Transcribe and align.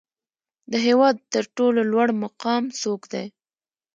د 0.71 0.73
هیواد 0.87 1.15
تر 1.33 1.43
ټولو 1.57 1.79
لوړ 1.91 2.07
مقام 2.23 2.63
څوک 2.81 3.01
دی؟ 3.13 3.25